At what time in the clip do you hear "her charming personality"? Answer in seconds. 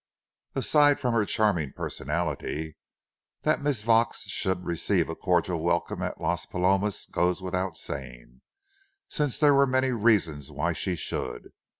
1.13-2.75